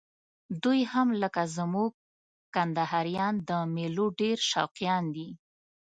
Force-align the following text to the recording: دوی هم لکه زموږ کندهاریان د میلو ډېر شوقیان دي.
دوی 0.63 0.81
هم 0.93 1.07
لکه 1.21 1.43
زموږ 1.57 1.91
کندهاریان 2.55 3.35
د 3.49 3.51
میلو 3.75 4.05
ډېر 4.19 4.37
شوقیان 4.51 5.03
دي. 5.15 5.29